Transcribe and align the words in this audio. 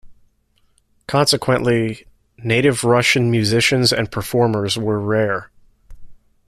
Consequently, 1.07 2.07
native 2.39 2.83
Russian 2.83 3.29
musicians 3.29 3.93
and 3.93 4.11
performers 4.11 4.75
were 4.75 4.99
rare. 4.99 5.51